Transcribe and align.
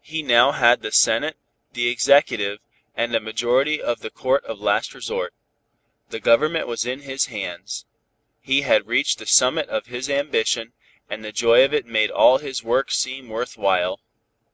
He 0.00 0.22
now 0.22 0.52
had 0.52 0.80
the 0.80 0.90
Senate, 0.90 1.36
the 1.74 1.86
Executive 1.88 2.60
and 2.96 3.14
a 3.14 3.20
majority 3.20 3.78
of 3.78 4.00
the 4.00 4.08
Court 4.08 4.42
of 4.46 4.58
last 4.58 4.94
resort. 4.94 5.34
The 6.08 6.18
government 6.18 6.66
was 6.66 6.86
in 6.86 7.00
his 7.00 7.26
hands. 7.26 7.84
He 8.40 8.62
had 8.62 8.86
reached 8.86 9.18
the 9.18 9.26
summit 9.26 9.68
of 9.68 9.84
his 9.84 10.08
ambition, 10.08 10.72
and 11.10 11.22
the 11.22 11.30
joy 11.30 11.62
of 11.62 11.74
it 11.74 11.84
made 11.84 12.10
all 12.10 12.38
his 12.38 12.62
work 12.64 12.90
seem 12.90 13.28
worth 13.28 13.58
while. 13.58 14.00